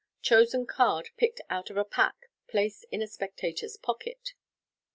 Chosen 0.23 0.65
card 0.65 1.11
picked 1.15 1.41
ont 1.47 1.69
of 1.69 1.89
pack 1.91 2.31
placed 2.47 2.85
in 2.91 3.03
a 3.03 3.07
spectator's 3.07 3.77
pocket 3.77 4.33
{page 4.33 4.33
106). 4.33 4.33